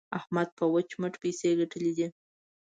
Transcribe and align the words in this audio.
احمد 0.19 0.49
په 0.57 0.65
وچ 0.73 0.89
مټ 1.01 1.13
پيسې 1.23 1.49
ګټلې 1.59 1.91
دي. 1.97 2.07